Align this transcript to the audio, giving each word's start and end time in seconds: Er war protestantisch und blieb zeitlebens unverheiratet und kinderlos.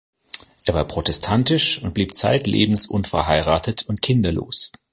Er 0.65 0.73
war 0.73 0.85
protestantisch 0.87 1.83
und 1.83 1.93
blieb 1.93 2.15
zeitlebens 2.15 2.87
unverheiratet 2.87 3.85
und 3.87 4.01
kinderlos. 4.01 4.71